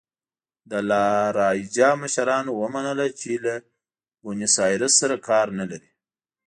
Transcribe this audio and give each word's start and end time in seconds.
د 0.69 0.71
لا 0.89 1.07
رایجا 1.39 1.89
مشرانو 2.03 2.51
ومنله 2.61 3.07
چې 3.19 3.31
له 3.45 3.53
بونیسایرس 4.23 4.93
سره 5.01 5.15
کار 5.29 5.47
نه 5.59 5.65
لري. 5.71 5.91